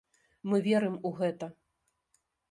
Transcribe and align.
Мы 0.53 0.59
верым 0.67 0.95
у 1.09 1.11
гэта. 1.19 1.49